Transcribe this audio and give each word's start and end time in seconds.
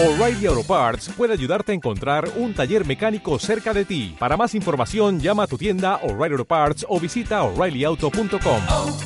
O'Reilly 0.00 0.46
Auto 0.46 0.62
Parts 0.62 1.10
puede 1.16 1.32
ayudarte 1.32 1.72
a 1.72 1.74
encontrar 1.74 2.30
un 2.36 2.54
taller 2.54 2.86
mecánico 2.86 3.36
cerca 3.40 3.74
de 3.74 3.84
ti. 3.84 4.14
Para 4.16 4.36
más 4.36 4.54
información, 4.54 5.18
llama 5.18 5.42
a 5.42 5.46
tu 5.48 5.58
tienda 5.58 5.96
O'Reilly 6.04 6.34
Auto 6.34 6.44
Parts 6.44 6.86
o 6.88 7.00
visita 7.00 7.42
oreillyauto.com. 7.42 8.62
oh, 8.68 8.98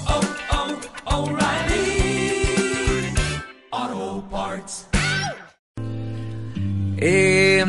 oh, 3.70 4.28
Parts. 4.30 4.86
Eh, 6.98 7.64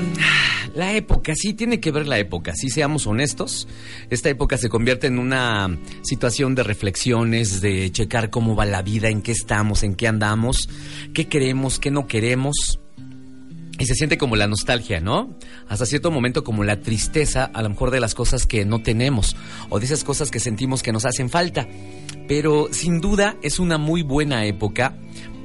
la 0.75 0.93
época, 0.93 1.33
sí 1.33 1.53
tiene 1.53 1.79
que 1.79 1.91
ver 1.91 2.07
la 2.07 2.19
época, 2.19 2.53
sí 2.53 2.69
seamos 2.69 3.07
honestos. 3.07 3.69
Esta 4.09 4.27
época 4.27 4.57
se 4.57 4.67
convierte 4.67 5.07
en 5.07 5.17
una 5.17 5.79
situación 6.01 6.55
de 6.55 6.63
reflexiones, 6.63 7.61
de 7.61 7.89
checar 7.89 8.29
cómo 8.29 8.57
va 8.57 8.65
la 8.65 8.81
vida, 8.81 9.07
en 9.07 9.21
qué 9.21 9.31
estamos, 9.31 9.83
en 9.83 9.95
qué 9.95 10.09
andamos, 10.09 10.67
qué 11.13 11.29
queremos, 11.29 11.79
qué 11.79 11.89
no 11.89 12.05
queremos. 12.05 12.81
Y 13.79 13.85
se 13.85 13.95
siente 13.95 14.17
como 14.17 14.35
la 14.35 14.47
nostalgia, 14.47 14.99
¿no? 14.99 15.35
Hasta 15.67 15.85
cierto 15.85 16.11
momento 16.11 16.43
como 16.43 16.63
la 16.63 16.79
tristeza, 16.79 17.45
a 17.45 17.61
lo 17.63 17.69
mejor 17.69 17.89
de 17.89 17.99
las 17.99 18.13
cosas 18.13 18.45
que 18.45 18.65
no 18.65 18.83
tenemos 18.83 19.35
o 19.69 19.79
de 19.79 19.85
esas 19.85 20.03
cosas 20.03 20.29
que 20.29 20.39
sentimos 20.39 20.83
que 20.83 20.91
nos 20.91 21.05
hacen 21.05 21.29
falta. 21.29 21.67
Pero 22.27 22.67
sin 22.71 23.01
duda 23.01 23.35
es 23.41 23.59
una 23.59 23.77
muy 23.77 24.03
buena 24.03 24.45
época 24.45 24.95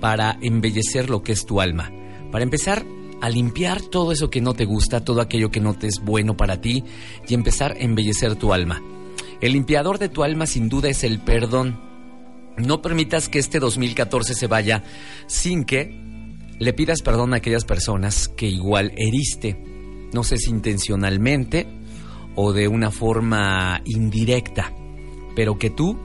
para 0.01 0.39
embellecer 0.43 1.09
lo 1.09 1.23
que 1.23 1.33
es 1.33 1.47
tu 1.47 1.61
alma. 1.61 1.91
Para 2.31 2.45
empezar 2.45 2.85
a 3.21 3.31
limpiar 3.31 3.81
todo 3.81 4.13
eso 4.13 4.31
que 4.31 4.41
no 4.41 4.55
te 4.55 4.65
gusta, 4.65 5.05
todo 5.05 5.21
aquello 5.21 5.51
que 5.51 5.61
no 5.61 5.75
te 5.75 5.87
es 5.87 6.01
bueno 6.01 6.37
para 6.37 6.61
ti 6.61 6.85
y 7.27 7.35
empezar 7.35 7.73
a 7.73 7.79
embellecer 7.79 8.37
tu 8.37 8.53
alma. 8.53 8.83
El 9.41 9.53
limpiador 9.53 9.99
de 9.99 10.09
tu 10.09 10.23
alma 10.23 10.47
sin 10.47 10.69
duda 10.69 10.89
es 10.89 11.03
el 11.03 11.19
perdón. 11.21 11.81
No 12.57 12.83
permitas 12.83 13.29
que 13.29 13.39
este 13.39 13.61
2014 13.61 14.35
se 14.35 14.47
vaya 14.47 14.83
sin 15.27 15.65
que 15.65 16.08
le 16.59 16.73
pidas 16.73 17.03
perdón 17.03 17.35
a 17.35 17.39
aquellas 17.39 17.65
personas 17.65 18.29
que 18.29 18.47
igual 18.47 18.93
heriste, 18.97 19.63
no 20.13 20.25
sé 20.25 20.39
si 20.39 20.51
intencionalmente 20.51 21.67
o 22.35 22.53
de 22.53 22.69
una 22.69 22.91
forma 22.91 23.81
indirecta, 23.85 24.73
pero 25.37 25.59
que 25.59 25.71
tú, 25.71 25.99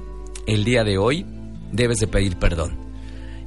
el 0.46 0.64
día 0.64 0.84
de 0.84 0.98
hoy, 0.98 1.26
debes 1.72 1.98
de 1.98 2.08
pedir 2.08 2.38
perdón. 2.38 2.78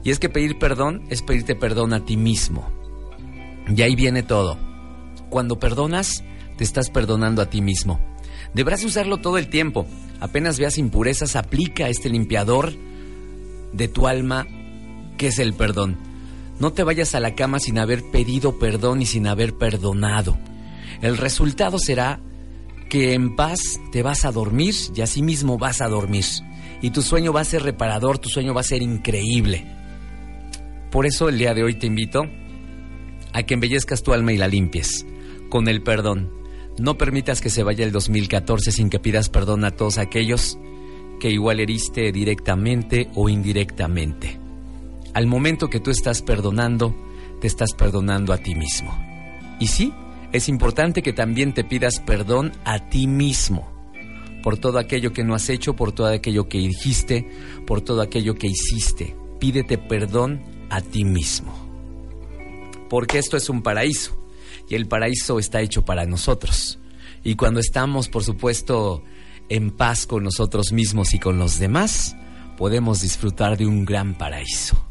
Y 0.03 0.11
es 0.11 0.19
que 0.19 0.29
pedir 0.29 0.59
perdón 0.59 1.03
es 1.11 1.23
pedirte 1.23 1.55
perdón 1.55 1.93
a 1.93 2.05
ti 2.05 2.17
mismo. 2.17 2.69
Y 3.69 3.83
ahí 3.83 3.97
viene 3.97 4.23
todo. 4.23 4.57
Cuando 5.31 5.59
perdonas, 5.59 6.23
te 6.57 6.65
estás 6.65 6.91
perdonando 6.91 7.43
a 7.43 7.51
ti 7.51 7.61
mismo. 7.61 8.01
Deberás 8.55 8.85
usarlo 8.85 9.19
todo 9.19 9.39
el 9.39 9.49
tiempo. 9.49 9.87
Apenas 10.21 10.59
veas 10.59 10.79
impurezas, 10.79 11.35
aplica 11.35 11.89
este 11.89 12.09
limpiador 12.09 12.73
de 13.73 13.89
tu 13.89 14.07
alma, 14.07 14.47
que 15.19 15.29
es 15.29 15.39
el 15.39 15.55
perdón. 15.55 16.06
No 16.59 16.73
te 16.73 16.83
vayas 16.83 17.15
a 17.15 17.21
la 17.21 17.35
cama 17.35 17.59
sin 17.59 17.79
haber 17.79 18.03
pedido 18.11 18.59
perdón 18.59 19.03
y 19.03 19.07
sin 19.07 19.27
haber 19.27 19.55
perdonado. 19.55 20.39
El 21.03 21.19
resultado 21.19 21.79
será 21.79 22.21
que 22.89 23.13
en 23.13 23.37
paz 23.37 23.61
te 23.93 24.03
vas 24.03 24.25
a 24.25 24.33
dormir 24.33 24.75
y 24.95 25.03
así 25.03 25.23
mismo 25.23 25.59
vas 25.59 25.81
a 25.81 25.89
dormir. 25.89 26.25
Y 26.81 26.91
tu 26.91 27.03
sueño 27.03 27.33
va 27.33 27.41
a 27.41 27.45
ser 27.45 27.63
reparador, 27.63 28.19
tu 28.19 28.29
sueño 28.29 28.55
va 28.55 28.61
a 28.61 28.65
ser 28.65 28.81
increíble. 28.81 29.67
Por 30.91 31.05
eso 31.05 31.29
el 31.29 31.39
día 31.39 31.53
de 31.53 31.63
hoy 31.63 31.75
te 31.75 31.87
invito 31.87 32.23
a 33.33 33.43
que 33.43 33.55
embellezcas 33.55 34.03
tu 34.03 34.15
alma 34.15 34.33
y 34.33 34.39
la 34.39 34.49
limpies 34.49 35.05
con 35.51 35.69
el 35.69 35.83
perdón. 35.83 36.33
No 36.79 36.97
permitas 36.97 37.41
que 37.41 37.51
se 37.51 37.63
vaya 37.63 37.85
el 37.85 37.93
2014 37.93 38.73
sin 38.73 38.89
que 38.89 38.99
pidas 38.99 39.29
perdón 39.29 39.65
a 39.65 39.73
todos 39.73 39.99
aquellos 39.99 40.59
que 41.21 41.31
igual 41.31 41.61
heriste 41.61 42.13
directamente 42.13 43.09
o 43.15 43.29
indirectamente. 43.29 44.46
Al 45.17 45.27
momento 45.27 45.71
que 45.71 45.81
tú 45.81 45.91
estás 45.91 46.21
perdonando, 46.21 46.95
te 47.41 47.47
estás 47.47 47.73
perdonando 47.73 48.35
a 48.35 48.37
ti 48.37 48.55
mismo. 48.55 48.95
Y 49.59 49.69
sí, 49.69 49.95
es 50.31 50.47
importante 50.47 51.01
que 51.01 51.15
también 51.15 51.55
te 51.55 51.65
pidas 51.65 52.01
perdón 52.01 52.53
a 52.67 52.91
ti 52.91 53.07
mismo 53.07 53.67
por 54.43 54.59
todo 54.59 54.79
aquello 54.79 55.15
que 55.15 55.25
no 55.25 55.35
has 55.35 55.49
hecho, 55.49 55.75
por 55.75 55.93
todo 55.93 56.09
aquello 56.09 56.51
que 56.51 56.59
dijiste, 56.59 57.31
por 57.67 57.81
todo 57.81 58.03
aquello 58.03 58.35
que 58.35 58.49
hiciste. 58.49 59.17
Pídete 59.41 59.79
perdón 59.79 60.43
a 60.69 60.83
ti 60.83 61.07
mismo. 61.07 61.55
Porque 62.91 63.19
esto 63.19 63.39
es 63.39 63.49
un 63.49 63.63
paraíso 63.63 64.23
y 64.69 64.75
el 64.75 64.87
paraíso 64.87 65.39
está 65.39 65.63
hecho 65.63 65.83
para 65.83 66.05
nosotros. 66.05 66.79
Y 67.25 67.37
cuando 67.37 67.61
estamos, 67.61 68.11
por 68.11 68.23
supuesto, 68.23 69.03
en 69.49 69.71
paz 69.71 70.05
con 70.07 70.25
nosotros 70.25 70.73
mismos 70.73 71.15
y 71.15 71.19
con 71.19 71.39
los 71.39 71.59
demás, 71.59 72.19
podemos 72.59 73.01
disfrutar 73.01 73.57
de 73.57 73.65
un 73.65 73.87
gran 73.87 74.19
paraíso. 74.19 74.77